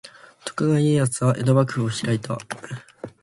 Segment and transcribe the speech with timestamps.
[0.45, 2.35] 徳川家康は江戸幕府を開いた。